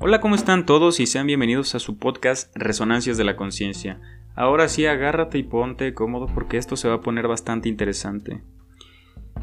[0.00, 0.98] Hola, ¿cómo están todos?
[0.98, 4.00] Y sean bienvenidos a su podcast Resonancias de la Conciencia.
[4.34, 8.42] Ahora sí, agárrate y ponte cómodo porque esto se va a poner bastante interesante.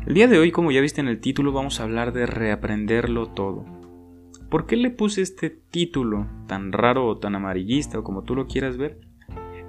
[0.06, 3.28] El día de hoy, como ya viste en el título, vamos a hablar de reaprenderlo
[3.28, 3.66] todo.
[4.50, 8.48] ¿Por qué le puse este título tan raro o tan amarillista o como tú lo
[8.48, 9.00] quieras ver?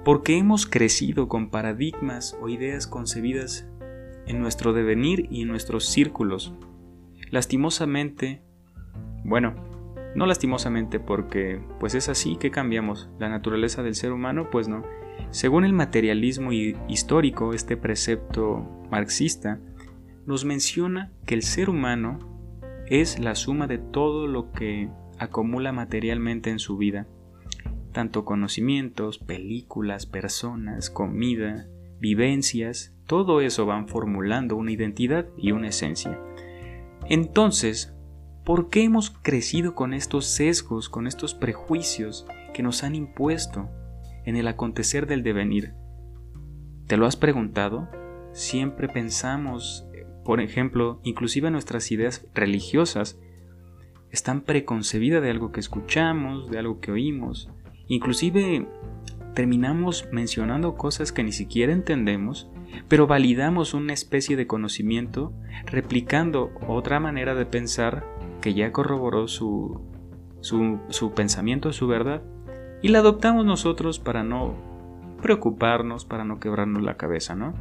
[0.03, 3.69] Porque hemos crecido con paradigmas o ideas concebidas
[4.27, 6.53] en nuestro devenir y en nuestros círculos.
[7.31, 8.43] Lastimosamente,
[9.23, 9.72] bueno,
[10.15, 14.83] no lastimosamente porque pues es así que cambiamos la naturaleza del ser humano, pues no.
[15.31, 19.59] Según el materialismo histórico, este precepto marxista
[20.25, 22.19] nos menciona que el ser humano
[22.87, 27.07] es la suma de todo lo que acumula materialmente en su vida,
[27.91, 31.67] tanto conocimientos, películas, personas, comida,
[31.99, 36.19] vivencias, todo eso van formulando una identidad y una esencia.
[37.09, 37.93] Entonces,
[38.43, 43.69] ¿por qué hemos crecido con estos sesgos, con estos prejuicios que nos han impuesto
[44.25, 45.73] en el acontecer del devenir?
[46.87, 47.87] ¿Te lo has preguntado?
[48.33, 49.87] Siempre pensamos,
[50.25, 53.19] por ejemplo, inclusive nuestras ideas religiosas
[54.11, 57.49] están preconcebidas de algo que escuchamos, de algo que oímos.
[57.87, 58.67] Inclusive
[59.33, 62.49] terminamos mencionando cosas que ni siquiera entendemos
[62.87, 65.33] pero validamos una especie de conocimiento
[65.65, 68.05] replicando otra manera de pensar
[68.43, 69.79] que ya corroboró su,
[70.41, 72.21] su, pensamiento, su verdad,
[72.81, 74.53] y la adoptamos nosotros para no
[75.21, 77.53] preocuparnos, para no quebrarnos la cabeza, ¿no?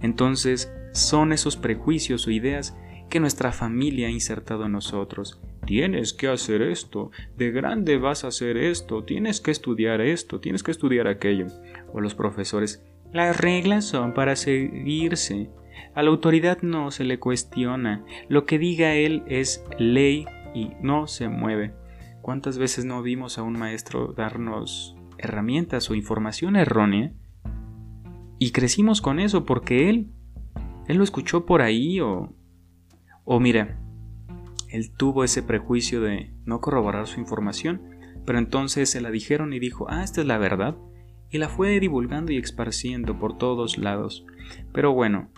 [0.00, 2.78] Entonces, son esos prejuicios o ideas
[3.08, 5.40] que nuestra familia ha insertado en nosotros.
[5.66, 10.62] Tienes que hacer esto, de grande vas a hacer esto, tienes que estudiar esto, tienes
[10.62, 11.46] que estudiar aquello.
[11.92, 15.50] O los profesores, las reglas son para seguirse.
[15.94, 18.04] A la autoridad no se le cuestiona.
[18.28, 21.74] Lo que diga él es ley y no se mueve.
[22.22, 27.12] ¿Cuántas veces no vimos a un maestro darnos herramientas o información errónea?
[28.38, 30.10] Y crecimos con eso porque él,
[30.86, 32.32] él lo escuchó por ahí o...
[33.24, 33.78] O mira,
[34.70, 37.82] él tuvo ese prejuicio de no corroborar su información,
[38.24, 40.76] pero entonces se la dijeron y dijo, ah, esta es la verdad
[41.30, 44.26] y la fue divulgando y esparciendo por todos lados.
[44.72, 45.30] Pero bueno,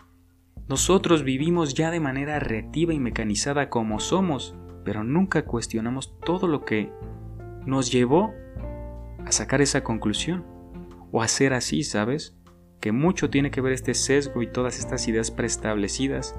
[0.67, 6.65] nosotros vivimos ya de manera reactiva y mecanizada como somos, pero nunca cuestionamos todo lo
[6.65, 6.91] que
[7.65, 8.33] nos llevó
[9.25, 10.45] a sacar esa conclusión
[11.11, 12.35] o a ser así, ¿sabes?
[12.79, 16.35] Que mucho tiene que ver este sesgo y todas estas ideas preestablecidas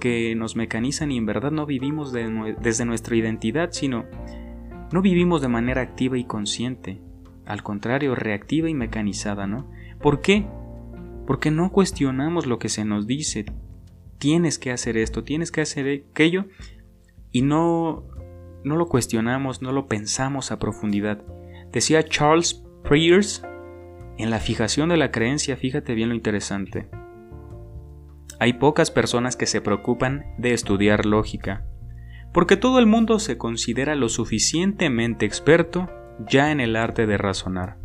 [0.00, 4.04] que nos mecanizan y en verdad no vivimos desde nuestra identidad, sino
[4.92, 7.00] no vivimos de manera activa y consciente,
[7.46, 9.70] al contrario, reactiva y mecanizada, ¿no?
[10.00, 10.46] ¿Por qué?
[11.26, 13.44] Porque no cuestionamos lo que se nos dice.
[14.18, 16.46] Tienes que hacer esto, tienes que hacer aquello
[17.30, 18.04] y no
[18.64, 21.22] no lo cuestionamos, no lo pensamos a profundidad.
[21.72, 23.42] Decía Charles Peirce
[24.18, 26.88] en la fijación de la creencia, fíjate bien lo interesante.
[28.38, 31.64] Hay pocas personas que se preocupan de estudiar lógica,
[32.32, 35.88] porque todo el mundo se considera lo suficientemente experto
[36.28, 37.81] ya en el arte de razonar.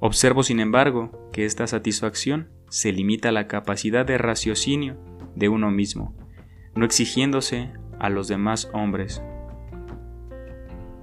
[0.00, 4.96] Observo, sin embargo, que esta satisfacción se limita a la capacidad de raciocinio
[5.34, 6.14] de uno mismo,
[6.74, 9.22] no exigiéndose a los demás hombres.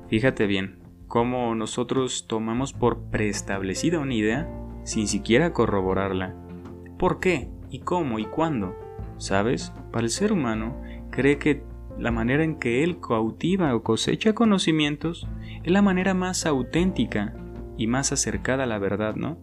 [0.09, 4.49] Fíjate bien, cómo nosotros tomamos por preestablecida una idea
[4.83, 6.35] sin siquiera corroborarla.
[6.99, 7.49] ¿Por qué?
[7.69, 8.19] ¿Y cómo?
[8.19, 8.75] ¿Y cuándo?
[9.17, 9.73] ¿Sabes?
[9.91, 11.63] Para el ser humano, cree que
[11.97, 15.27] la manera en que él cautiva o cosecha conocimientos
[15.63, 17.35] es la manera más auténtica
[17.77, 19.39] y más acercada a la verdad, ¿no?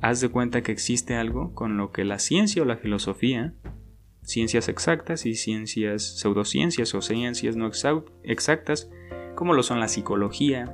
[0.00, 3.54] Haz de cuenta que existe algo con lo que la ciencia o la filosofía,
[4.22, 7.70] ciencias exactas y ciencias pseudociencias o ciencias no
[8.22, 8.90] exactas,
[9.34, 10.72] como lo son la psicología,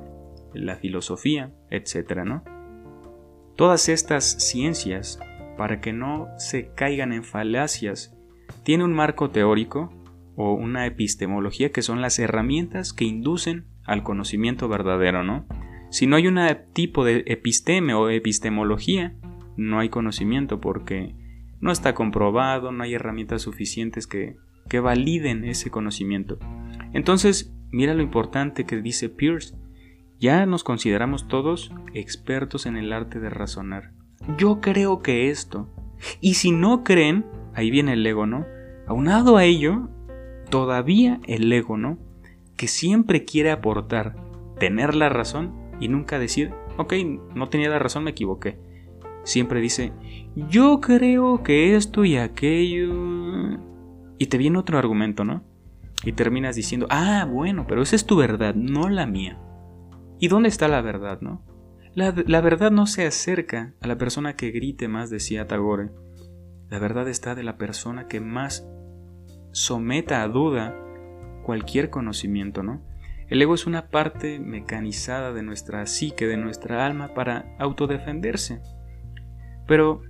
[0.53, 2.43] la filosofía, etc., ¿no?
[3.55, 5.19] Todas estas ciencias,
[5.57, 8.15] para que no se caigan en falacias,
[8.63, 9.93] tienen un marco teórico
[10.35, 15.45] o una epistemología que son las herramientas que inducen al conocimiento verdadero, ¿no?
[15.95, 16.37] Si no hay un
[16.73, 19.15] tipo de episteme o epistemología,
[19.55, 21.15] no hay conocimiento porque
[21.61, 24.35] no está comprobado, no hay herramientas suficientes que,
[24.67, 26.37] que validen ese conocimiento.
[26.91, 29.55] Entonces, mira lo importante que dice Pierce.
[30.19, 33.93] Ya nos consideramos todos expertos en el arte de razonar.
[34.37, 35.73] Yo creo que esto.
[36.19, 38.45] Y si no creen, ahí viene el ego, ¿no?
[38.85, 39.87] Aunado a ello,
[40.49, 41.97] todavía el ego, ¿no?
[42.57, 44.17] Que siempre quiere aportar,
[44.59, 46.93] tener la razón y nunca decir, ok,
[47.35, 48.59] no tenía la razón, me equivoqué.
[49.23, 49.91] Siempre dice,
[50.49, 53.59] yo creo que esto y aquello...
[54.17, 55.43] Y te viene otro argumento, ¿no?
[56.03, 59.39] Y terminas diciendo, ah, bueno, pero esa es tu verdad, no la mía.
[60.19, 61.43] ¿Y dónde está la verdad, no?
[61.95, 65.91] La, la, verdad no se acerca a la persona que grite más, decía Tagore.
[66.69, 68.67] La verdad está de la persona que más
[69.51, 70.75] someta a duda
[71.43, 72.81] cualquier conocimiento, ¿no?
[73.27, 78.61] El ego es una parte mecanizada de nuestra psique, de nuestra alma, para autodefenderse.
[79.67, 80.01] Pero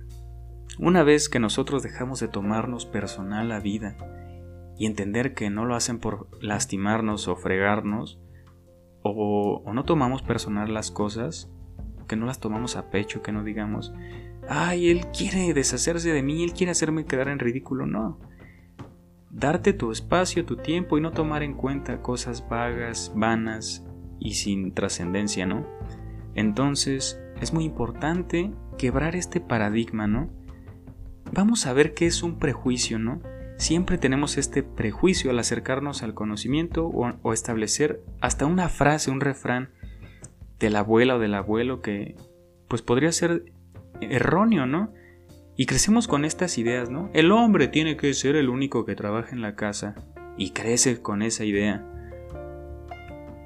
[0.78, 3.96] una vez que nosotros dejamos de tomarnos personal la vida
[4.78, 8.20] y entender que no lo hacen por lastimarnos o fregarnos,
[9.02, 11.50] o, no tomamos personal las cosas,
[12.08, 13.94] que no las tomamos a pecho, que no digamos,
[14.48, 18.18] ay, él quiere deshacerse de mí, él quiere hacerme quedar en ridículo, no.
[19.36, 23.84] Darte tu espacio, tu tiempo y no tomar en cuenta cosas vagas, vanas
[24.18, 25.66] y sin trascendencia, ¿no?
[26.34, 30.30] Entonces, es muy importante quebrar este paradigma, ¿no?
[31.32, 33.20] Vamos a ver qué es un prejuicio, ¿no?
[33.58, 39.68] Siempre tenemos este prejuicio al acercarnos al conocimiento o, establecer hasta una frase, un refrán
[40.58, 42.16] de la abuela o del abuelo que
[42.68, 43.52] pues podría ser
[44.00, 44.94] erróneo, ¿no?
[45.56, 47.10] Y crecemos con estas ideas, ¿no?
[47.14, 49.94] El hombre tiene que ser el único que trabaja en la casa
[50.36, 51.84] y crece con esa idea.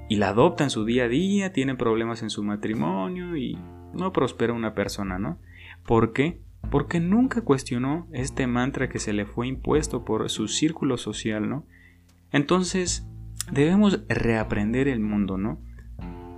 [0.08, 3.56] Y la adopta en su día a día, tiene problemas en su matrimonio y
[3.94, 5.38] no prospera una persona, ¿no?
[5.86, 6.40] ¿Por qué?
[6.70, 11.64] Porque nunca cuestionó este mantra que se le fue impuesto por su círculo social, ¿no?
[12.32, 13.06] Entonces,
[13.52, 15.60] debemos reaprender el mundo, ¿no?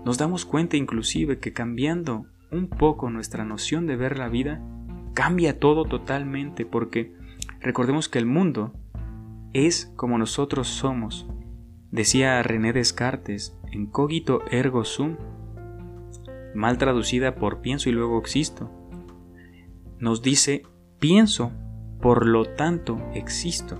[0.04, 4.62] Nos damos cuenta inclusive que cambiando un poco nuestra noción de ver la vida,
[5.14, 7.14] cambia todo totalmente porque
[7.60, 8.72] recordemos que el mundo
[9.52, 11.28] es como nosotros somos.
[11.90, 15.16] Decía René Descartes en Cogito ergo sum,
[16.54, 18.70] mal traducida por pienso y luego existo,
[19.98, 20.62] nos dice
[20.98, 21.52] pienso,
[22.00, 23.78] por lo tanto existo.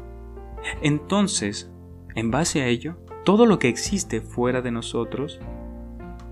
[0.83, 1.71] Entonces,
[2.15, 5.41] en base a ello, todo lo que existe fuera de nosotros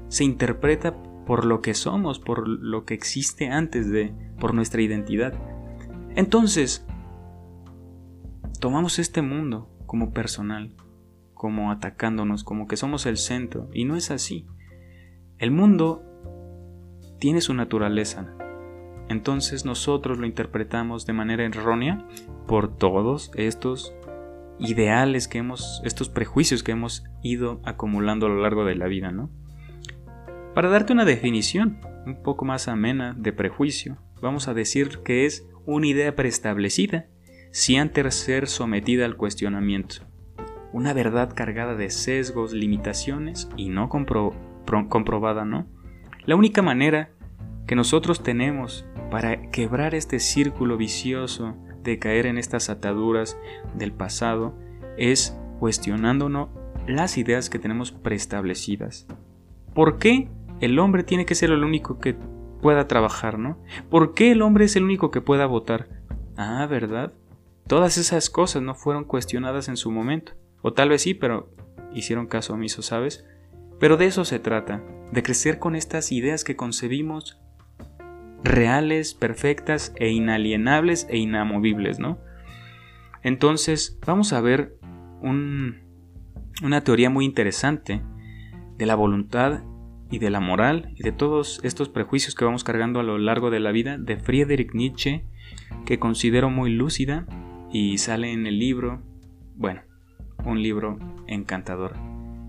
[0.09, 0.97] se interpreta
[1.27, 5.35] por lo que somos, por lo que existe antes de, por nuestra identidad.
[6.17, 6.87] Entonces,
[8.59, 10.75] tomamos este mundo como personal,
[11.35, 14.47] como atacándonos, como que somos el centro, y no es así.
[15.39, 16.05] El mundo
[17.19, 18.35] tiene su naturaleza.
[19.09, 22.07] Entonces nosotros lo interpretamos de manera errónea
[22.47, 23.95] por todos estos
[24.59, 29.11] ideales que hemos, estos prejuicios que hemos ido acumulando a lo largo de la vida,
[29.11, 29.31] ¿no?
[30.55, 35.47] Para darte una definición un poco más amena de prejuicio, vamos a decir que es
[35.65, 37.07] una idea preestablecida,
[37.53, 39.97] sin antes ser sometida al cuestionamiento.
[40.73, 45.69] Una verdad cargada de sesgos, limitaciones y no comprobada, ¿no?
[46.27, 47.11] La única manera
[47.69, 53.39] que nosotros tenemos para quebrar este círculo vicioso de caer en estas ataduras
[53.77, 54.59] del pasado
[54.97, 56.49] es cuestionándonos
[56.89, 59.07] las ideas que tenemos preestablecidas.
[59.75, 60.29] ¿Por qué
[60.61, 62.17] el hombre tiene que ser el único que
[62.61, 63.59] pueda trabajar, ¿no?
[63.89, 65.89] ¿Por qué el hombre es el único que pueda votar?
[66.37, 67.13] Ah, ¿verdad?
[67.67, 70.33] Todas esas cosas no fueron cuestionadas en su momento.
[70.63, 71.55] O tal vez sí, pero
[71.95, 73.25] hicieron caso omiso, ¿sabes?
[73.79, 77.41] Pero de eso se trata, de crecer con estas ideas que concebimos
[78.43, 82.19] reales, perfectas e inalienables e inamovibles, ¿no?
[83.23, 84.79] Entonces, vamos a ver
[85.23, 88.03] una teoría muy interesante
[88.77, 89.63] de la voluntad
[90.11, 93.51] y de la moral y de todos estos prejuicios que vamos cargando a lo largo
[93.51, 95.25] de la vida de Friedrich Nietzsche,
[95.87, 97.27] que considero muy lúcida
[97.73, 99.03] y sale en el libro,
[99.55, 99.83] bueno,
[100.45, 101.95] un libro encantador.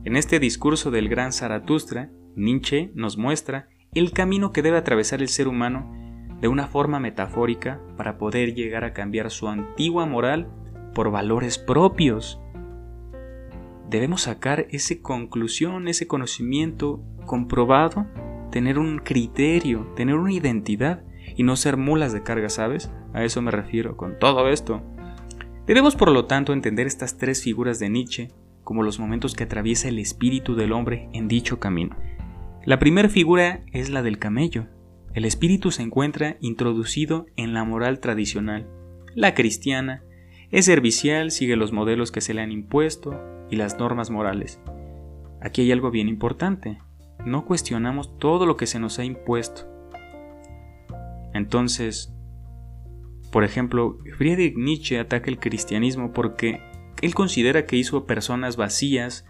[0.03, 5.27] En este discurso del gran Zaratustra, Nietzsche nos muestra el camino que debe atravesar el
[5.27, 5.91] ser humano
[6.39, 10.51] de una forma metafórica para poder llegar a cambiar su antigua moral
[10.96, 12.41] por valores propios.
[13.89, 18.06] Debemos sacar esa conclusión, ese conocimiento comprobado,
[18.51, 21.04] tener un criterio, tener una identidad
[21.36, 22.92] y no ser mulas de carga, ¿sabes?
[23.13, 24.82] A eso me refiero con todo esto.
[25.66, 28.30] Debemos por lo tanto entender estas tres figuras de Nietzsche
[28.63, 31.96] como los momentos que atraviesa el espíritu del hombre en dicho camino.
[32.66, 34.68] La primera figura es la del camello.
[35.13, 38.68] El espíritu se encuentra introducido en la moral tradicional,
[39.13, 40.04] la cristiana,
[40.51, 44.62] es servicial, sigue los modelos que se le han impuesto y las normas morales.
[45.42, 46.78] Aquí hay algo bien importante
[47.25, 49.68] no cuestionamos todo lo que se nos ha impuesto.
[51.34, 52.13] Entonces,
[53.32, 56.62] por ejemplo, Friedrich Nietzsche ataca el cristianismo porque
[57.01, 59.25] él considera que hizo personas vacías,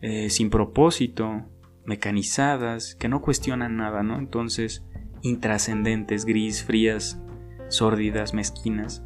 [0.00, 1.42] eh, sin propósito,
[1.84, 4.18] mecanizadas, que no cuestionan nada, ¿no?
[4.18, 4.84] Entonces,
[5.22, 7.20] intrascendentes, gris, frías,
[7.68, 9.02] sórdidas, mezquinas.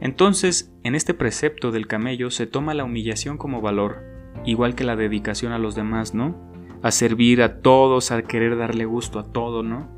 [0.00, 4.02] Entonces, en este precepto del camello se toma la humillación como valor,
[4.44, 6.49] igual que la dedicación a los demás, ¿no?
[6.82, 9.88] A servir a todos, a querer darle gusto a todo, ¿no?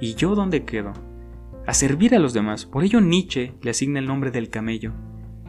[0.00, 0.92] ¿Y yo dónde quedo?
[1.66, 2.66] A servir a los demás.
[2.66, 4.92] Por ello Nietzsche le asigna el nombre del camello,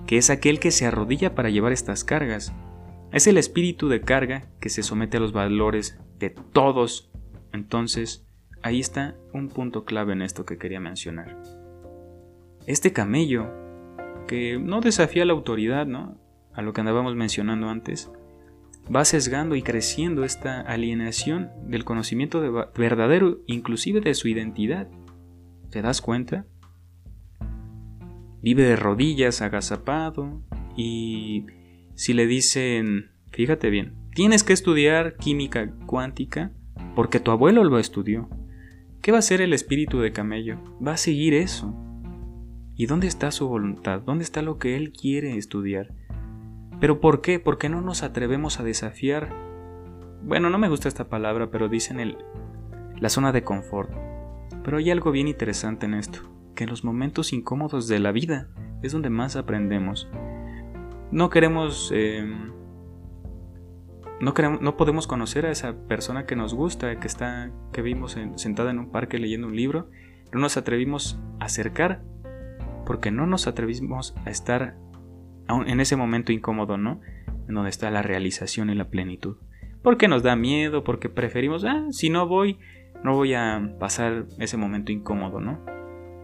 [0.08, 2.54] que es aquel que se arrodilla para llevar estas cargas.
[3.12, 7.12] Es el espíritu de carga que se somete a los valores de todos.
[7.54, 8.28] Entonces,
[8.62, 11.42] ahí está un punto clave en esto que quería mencionar.
[12.66, 13.48] Este camello,
[14.28, 16.20] que no desafía la autoridad, ¿no?
[16.54, 18.12] A lo que andábamos mencionando antes,
[18.94, 22.42] va sesgando y creciendo esta alienación del conocimiento
[22.76, 24.88] verdadero, inclusive de su identidad.
[25.70, 26.46] ¿Te das cuenta?
[28.42, 30.42] Vive de rodillas, agazapado,
[30.76, 31.46] y
[31.96, 36.52] si le dicen, fíjate bien, tienes que estudiar química cuántica
[36.96, 38.30] porque tu abuelo lo estudió.
[39.02, 40.58] ¿Qué va a hacer el espíritu de camello?
[40.86, 41.74] Va a seguir eso.
[42.76, 44.02] ¿Y dónde está su voluntad?
[44.02, 45.94] ¿Dónde está lo que él quiere estudiar?
[46.80, 47.40] ¿Pero por qué?
[47.40, 49.34] ¿Por qué no nos atrevemos a desafiar?
[50.24, 52.18] Bueno, no me gusta esta palabra, pero dicen el,
[53.00, 53.92] la zona de confort.
[54.64, 56.20] Pero hay algo bien interesante en esto,
[56.56, 58.50] que en los momentos incómodos de la vida
[58.82, 60.10] es donde más aprendemos.
[61.12, 61.92] No queremos...
[61.94, 62.52] Em,
[64.22, 68.18] no, queremos, no podemos conocer a esa persona que nos gusta, que está, que vimos
[68.36, 69.90] sentada en un parque leyendo un libro,
[70.32, 72.04] no nos atrevimos a acercar
[72.86, 74.76] porque no nos atrevimos a estar
[75.50, 77.02] en ese momento incómodo, ¿no?
[77.48, 79.38] En donde está la realización y la plenitud.
[79.82, 82.60] Porque nos da miedo, porque preferimos, ah, si no voy,
[83.04, 85.60] no voy a pasar ese momento incómodo, ¿no?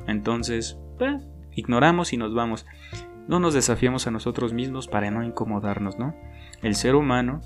[0.07, 2.65] Entonces, pues, ignoramos y nos vamos.
[3.27, 6.15] No nos desafiamos a nosotros mismos para no incomodarnos, ¿no?
[6.61, 7.41] El ser humano,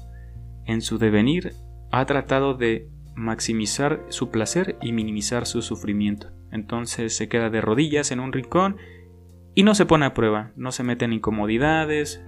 [0.65, 1.53] en su devenir,
[1.91, 6.31] ha tratado de maximizar su placer y minimizar su sufrimiento.
[6.51, 8.77] Entonces se queda de rodillas en un rincón
[9.59, 12.23] y no se pone a prueba, no se mete en incomodidades,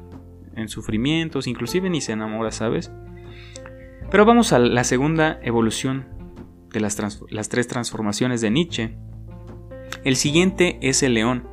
[0.57, 2.91] en sufrimientos, inclusive ni se enamora, ¿sabes?
[4.09, 6.09] Pero vamos a la segunda evolución
[6.73, 8.97] de las, las tres transformaciones de Nietzsche.
[10.03, 11.47] El siguiente es el león,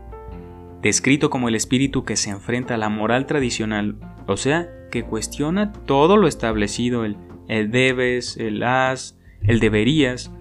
[0.82, 5.72] descrito como el espíritu que se enfrenta a la moral tradicional, o sea, que cuestiona
[5.72, 7.16] todo lo establecido, el,
[7.46, 10.32] el debes, el has, el deberías.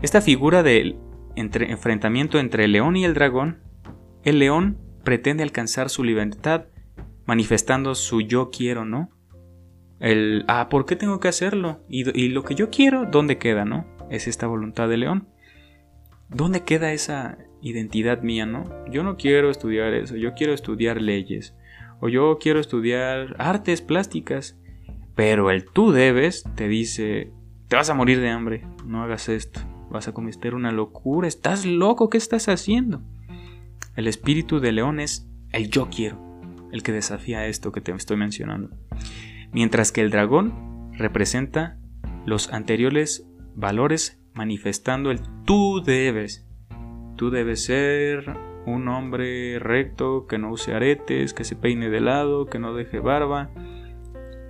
[0.00, 1.00] Esta figura del
[1.34, 3.63] enfrentamiento entre el león y el dragón
[4.24, 6.66] el león pretende alcanzar su libertad
[7.26, 9.10] manifestando su yo quiero, ¿no?
[10.00, 11.80] El, ah, ¿por qué tengo que hacerlo?
[11.88, 13.86] Y, lo que yo quiero, ¿dónde queda, no?
[14.10, 15.28] Es esta voluntad de león.
[16.28, 18.64] ¿Dónde queda esa identidad mía, no?
[18.90, 21.54] Yo no quiero estudiar eso, yo quiero estudiar leyes,
[22.00, 24.58] o yo quiero estudiar artes plásticas,
[25.14, 27.32] pero el tú debes te dice,
[27.68, 31.64] te vas a morir de hambre, no hagas esto, vas a cometer una locura, estás
[31.64, 33.02] loco, ¿qué estás haciendo?
[33.96, 36.18] El espíritu de león es el yo quiero,
[36.72, 38.70] el que desafía esto que te estoy mencionando.
[39.52, 41.78] Mientras que el dragón representa
[42.26, 46.44] los anteriores valores manifestando el tú debes.
[47.16, 48.36] Tú debes ser
[48.66, 52.98] un hombre recto, que no use aretes, que se peine de lado, que no deje
[52.98, 53.50] barba,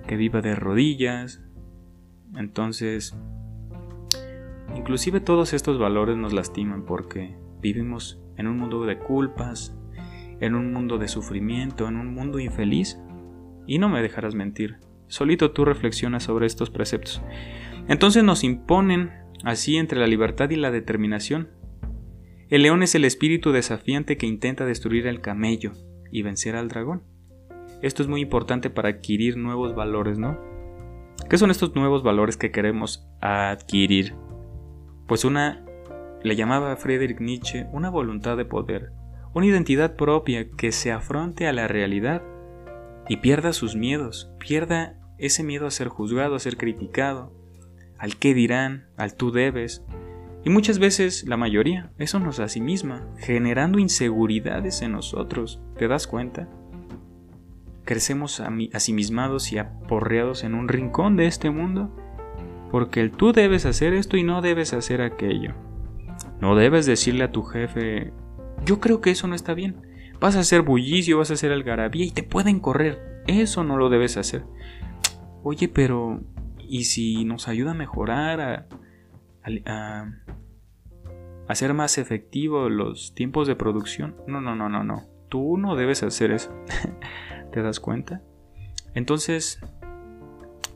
[0.07, 1.43] que viva de rodillas.
[2.35, 3.15] Entonces,
[4.75, 9.77] inclusive todos estos valores nos lastiman porque vivimos en un mundo de culpas,
[10.39, 12.99] en un mundo de sufrimiento, en un mundo infeliz.
[13.67, 14.77] Y no me dejarás mentir,
[15.07, 17.21] solito tú reflexionas sobre estos preceptos.
[17.87, 19.11] Entonces nos imponen
[19.43, 21.49] así entre la libertad y la determinación.
[22.49, 25.71] El león es el espíritu desafiante que intenta destruir al camello
[26.11, 27.03] y vencer al dragón.
[27.81, 30.37] Esto es muy importante para adquirir nuevos valores, ¿no?
[31.29, 34.13] ¿Qué son estos nuevos valores que queremos adquirir?
[35.07, 35.64] Pues una
[36.25, 38.91] le llamaba Friedrich Nietzsche una voluntad de poder,
[39.35, 42.23] una identidad propia que se afronte a la realidad
[43.07, 47.31] y pierda sus miedos, pierda ese miedo a ser juzgado, a ser criticado,
[47.99, 49.85] al qué dirán, al tú debes.
[50.43, 55.61] Y muchas veces, la mayoría, eso nos a sí misma, generando inseguridades en nosotros.
[55.77, 56.49] ¿Te das cuenta?
[57.83, 58.41] Crecemos
[58.73, 61.95] asimismados y aporreados en un rincón de este mundo,
[62.71, 65.53] porque el tú debes hacer esto y no debes hacer aquello.
[66.41, 68.13] No debes decirle a tu jefe,
[68.65, 69.81] yo creo que eso no está bien.
[70.19, 73.23] Vas a hacer bullicio, vas a hacer algarabía y te pueden correr.
[73.27, 74.45] Eso no lo debes hacer.
[75.43, 76.21] Oye, pero
[76.59, 78.67] ¿y si nos ayuda a mejorar, a,
[79.65, 80.11] a,
[81.47, 84.15] hacer más efectivo los tiempos de producción?
[84.27, 85.03] No, no, no, no, no.
[85.29, 86.51] Tú no debes hacer eso.
[87.51, 88.21] ¿Te das cuenta?
[88.93, 89.59] Entonces,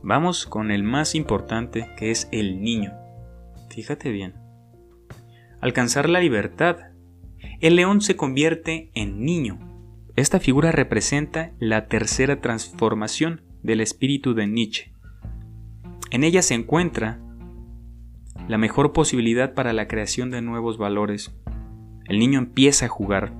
[0.02, 2.92] vamos con el más importante, que es el niño.
[3.70, 4.39] Fíjate bien
[5.60, 6.76] alcanzar la libertad.
[7.60, 9.58] El león se convierte en niño.
[10.16, 14.92] Esta figura representa la tercera transformación del espíritu de Nietzsche.
[16.10, 17.20] En ella se encuentra
[18.48, 21.32] la mejor posibilidad para la creación de nuevos valores.
[22.06, 23.32] El niño empieza a jugar.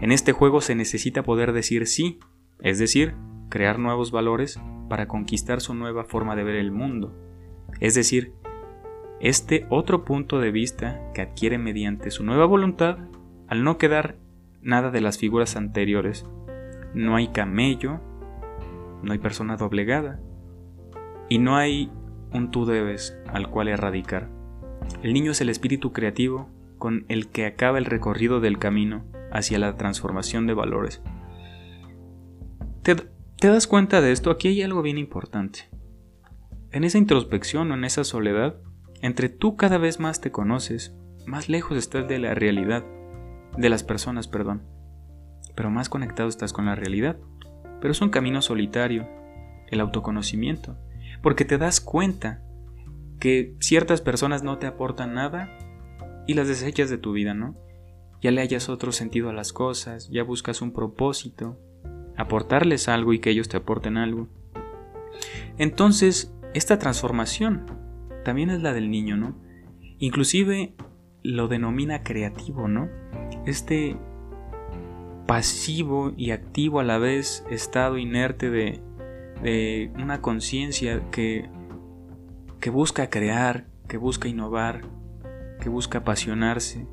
[0.00, 2.18] En este juego se necesita poder decir sí,
[2.60, 3.14] es decir,
[3.48, 7.14] crear nuevos valores para conquistar su nueva forma de ver el mundo.
[7.80, 8.34] Es decir,
[9.20, 12.98] este otro punto de vista que adquiere mediante su nueva voluntad
[13.48, 14.16] al no quedar
[14.62, 16.26] nada de las figuras anteriores.
[16.94, 18.00] No hay camello,
[19.02, 20.20] no hay persona doblegada
[21.28, 21.90] y no hay
[22.32, 24.28] un tú debes al cual erradicar.
[25.02, 26.48] El niño es el espíritu creativo
[26.78, 31.02] con el que acaba el recorrido del camino hacia la transformación de valores.
[32.82, 34.30] ¿Te, ¿Te, das cuenta de esto?
[34.30, 35.68] Aquí hay algo bien importante.
[36.72, 38.56] En esa introspección o en esa soledad,
[39.02, 40.94] entre tú cada vez más te conoces,
[41.26, 42.84] más lejos estás de la realidad,
[43.56, 44.62] de las personas, perdón,
[45.54, 47.16] pero más conectado estás con la realidad.
[47.80, 49.08] Pero es un camino solitario,
[49.68, 50.76] el autoconocimiento,
[51.22, 52.42] porque te das cuenta
[53.18, 55.56] que ciertas personas no te aportan nada
[56.26, 57.56] y las desechas de tu vida, ¿no?
[58.20, 61.58] Ya le hayas otro sentido a las cosas, ya buscas un propósito,
[62.16, 64.28] aportarles algo y que ellos te aporten algo.
[65.56, 67.66] Entonces, esta transformación
[68.24, 69.36] también es la del niño, ¿no?
[69.98, 70.74] Inclusive
[71.22, 72.88] lo denomina creativo, ¿no?
[73.46, 73.96] Este
[75.26, 78.80] pasivo y activo a la vez estado inerte de,
[79.42, 81.48] de una conciencia que,
[82.60, 84.82] que busca crear, que busca innovar,
[85.60, 86.86] que busca apasionarse,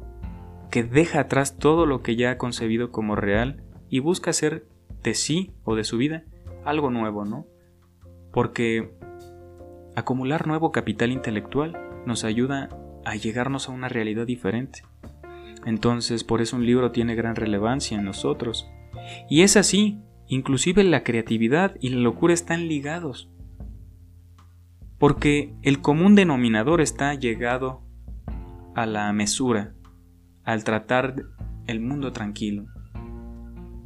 [0.69, 4.67] que deja atrás todo lo que ya ha concebido como real y busca hacer
[5.03, 6.24] de sí o de su vida
[6.65, 7.48] algo nuevo, ¿no?
[8.31, 8.93] Porque
[9.97, 11.75] acumular nuevo capital intelectual
[12.05, 12.69] nos ayuda
[13.03, 14.83] a llegarnos a una realidad diferente.
[15.65, 18.69] Entonces, por eso un libro tiene gran relevancia en nosotros.
[19.27, 23.31] Y es así, inclusive la creatividad y la locura están ligados.
[24.99, 27.81] Porque el común denominador está llegado
[28.75, 29.73] a la mesura,
[30.43, 31.15] al tratar
[31.65, 32.67] el mundo tranquilo,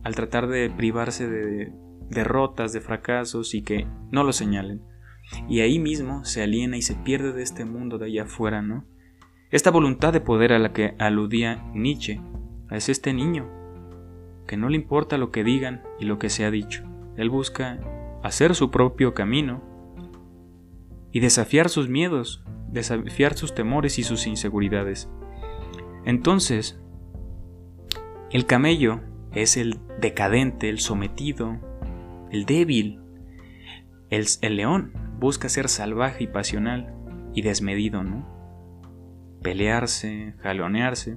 [0.04, 1.72] al tratar de privarse de
[2.10, 4.91] derrotas, de fracasos y que no lo señalen.
[5.48, 8.86] Y ahí mismo se aliena y se pierde de este mundo de allá afuera, ¿no?
[9.50, 12.22] Esta voluntad de poder a la que aludía Nietzsche
[12.70, 13.50] es este niño,
[14.48, 16.84] que no le importa lo que digan y lo que se ha dicho.
[17.18, 17.80] Él busca
[18.24, 19.62] hacer su propio camino
[21.12, 25.10] y desafiar sus miedos, desafiar sus temores y sus inseguridades.
[26.06, 26.80] Entonces,
[28.32, 29.02] el camello
[29.34, 31.60] es el decadente, el sometido,
[32.32, 33.00] el débil.
[34.10, 34.92] El, el león
[35.22, 36.94] busca ser salvaje y pasional
[37.34, 38.42] y desmedido, ¿no?
[39.42, 41.16] pelearse, jalonearse.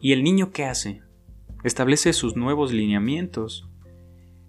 [0.00, 1.02] ¿Y el niño qué hace?
[1.64, 3.68] Establece sus nuevos lineamientos,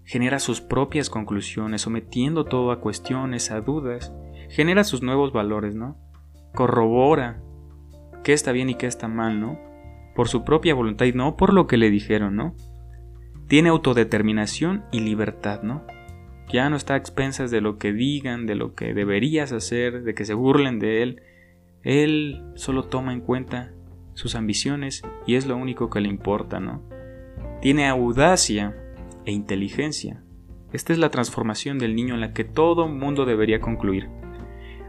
[0.04, 4.14] genera sus propias conclusiones, sometiendo todo a cuestiones, a dudas,
[4.50, 5.98] genera sus nuevos valores, ¿no?
[6.54, 7.42] Corrobora
[8.24, 9.60] qué está bien y qué está mal, ¿no?
[10.16, 12.56] Por su propia voluntad y no por lo que le dijeron, ¿no?
[13.48, 15.86] Tiene autodeterminación y libertad, ¿no?
[16.50, 20.14] Ya no está a expensas de lo que digan, de lo que deberías hacer, de
[20.14, 21.22] que se burlen de él,
[21.84, 23.72] él solo toma en cuenta
[24.14, 26.84] sus ambiciones y es lo único que le importa, ¿no?
[27.62, 28.76] Tiene audacia
[29.26, 30.24] e inteligencia.
[30.74, 34.10] Esta es la transformación del niño en la que todo mundo debería concluir.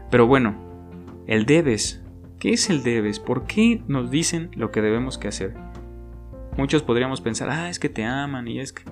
[0.09, 0.55] Pero bueno,
[1.27, 2.03] el debes.
[2.39, 3.19] ¿Qué es el debes?
[3.19, 5.53] ¿Por qué nos dicen lo que debemos que hacer?
[6.57, 8.83] Muchos podríamos pensar, ah, es que te aman y es que...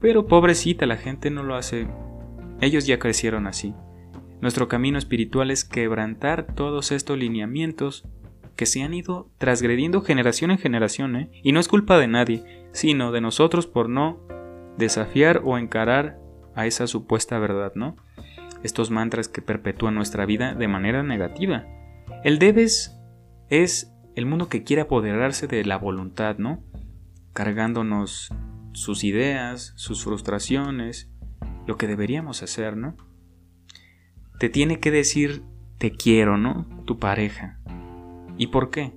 [0.00, 1.86] Pero pobrecita, la gente no lo hace.
[2.62, 3.74] Ellos ya crecieron así.
[4.40, 8.04] Nuestro camino espiritual es quebrantar todos estos lineamientos
[8.54, 11.30] que se han ido transgrediendo generación en generación, ¿eh?
[11.42, 14.20] y no es culpa de nadie, sino de nosotros por no
[14.78, 16.20] desafiar o encarar
[16.54, 17.96] a esa supuesta verdad, ¿no?
[18.62, 21.66] Estos mantras que perpetúan nuestra vida de manera negativa.
[22.22, 22.96] El debes
[23.48, 26.62] es el mundo que quiere apoderarse de la voluntad, ¿no?
[27.32, 28.32] Cargándonos
[28.72, 31.11] sus ideas, sus frustraciones,
[31.66, 32.96] lo que deberíamos hacer, ¿no?
[34.42, 35.44] te tiene que decir
[35.78, 36.66] te quiero, ¿no?
[36.84, 37.60] Tu pareja.
[38.36, 38.92] ¿Y por qué?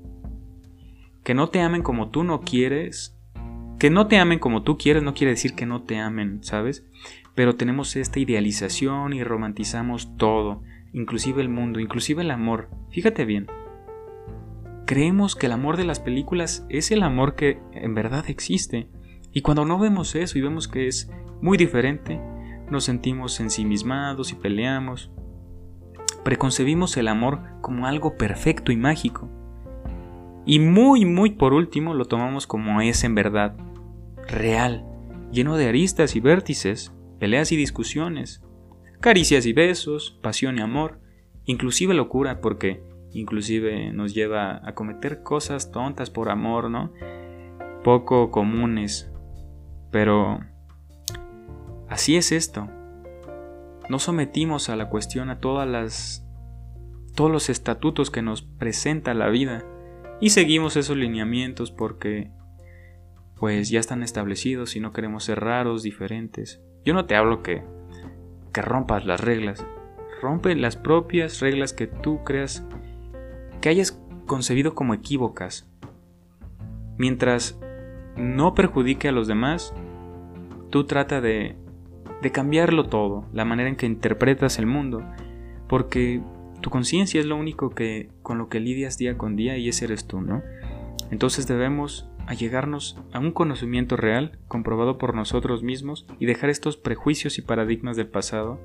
[1.23, 3.15] Que no te amen como tú no quieres.
[3.77, 6.83] Que no te amen como tú quieres no quiere decir que no te amen, ¿sabes?
[7.35, 12.71] Pero tenemos esta idealización y romantizamos todo, inclusive el mundo, inclusive el amor.
[12.89, 13.45] Fíjate bien.
[14.87, 18.87] Creemos que el amor de las películas es el amor que en verdad existe.
[19.31, 22.19] Y cuando no vemos eso y vemos que es muy diferente,
[22.69, 25.11] nos sentimos ensimismados y peleamos
[26.25, 29.29] preconcebimos el amor como algo perfecto y mágico.
[30.43, 33.55] Y muy, muy por último lo tomamos como es en verdad,
[34.27, 34.83] real,
[35.31, 38.43] lleno de aristas y vértices, peleas y discusiones,
[39.01, 40.99] caricias y besos, pasión y amor,
[41.45, 46.91] inclusive locura, porque inclusive nos lleva a cometer cosas tontas por amor, ¿no?
[47.83, 49.11] Poco comunes.
[49.91, 50.39] Pero
[51.95, 52.67] así es esto.
[53.89, 56.21] No sometimos a la cuestión a todas las
[57.15, 59.63] todos los estatutos que nos presenta la vida
[60.19, 62.31] y seguimos esos lineamientos porque
[63.37, 66.61] pues ya están establecidos y no queremos ser raros, diferentes.
[66.83, 67.63] Yo no te hablo que
[68.51, 69.65] que rompas las reglas.
[70.21, 72.65] Rompe las propias reglas que tú creas
[73.61, 75.71] que hayas concebido como equívocas.
[76.97, 77.57] Mientras
[78.17, 79.73] no perjudique a los demás,
[80.69, 81.57] tú trata de,
[82.21, 85.03] de cambiarlo todo, la manera en que interpretas el mundo,
[85.67, 86.21] porque
[86.61, 89.85] tu conciencia es lo único que con lo que lidias día con día y ese
[89.85, 90.41] eres tú, ¿no?
[91.11, 97.37] Entonces debemos allegarnos a un conocimiento real, comprobado por nosotros mismos, y dejar estos prejuicios
[97.37, 98.59] y paradigmas del pasado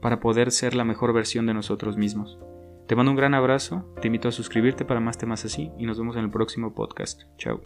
[0.00, 2.38] para poder ser la mejor versión de nosotros mismos.
[2.86, 5.98] Te mando un gran abrazo, te invito a suscribirte para más temas así y nos
[5.98, 7.22] vemos en el próximo podcast.
[7.36, 7.60] Chao.